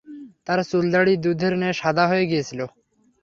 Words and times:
তার 0.47 0.59
চুল-দাড়ি 0.69 1.13
দুধের 1.23 1.53
ন্যায় 1.57 1.75
সাদা 1.81 2.03
হয়ে 2.07 2.25
গিয়েছিল। 2.31 2.59